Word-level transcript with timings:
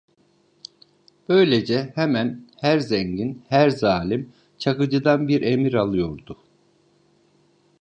Böylece 1.29 1.91
hemen 1.95 2.47
her 2.61 2.79
zengin, 2.79 3.43
her 3.49 3.69
zalim, 3.69 4.33
Çakıcı'dan 4.59 5.27
bir 5.27 5.41
emir 5.41 5.73
alıyordu. 5.73 6.37